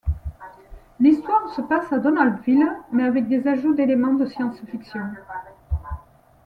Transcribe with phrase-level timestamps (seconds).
[0.99, 5.03] L'histoire se passe à Donaldville, mais avec des ajouts d'éléments de science-fiction.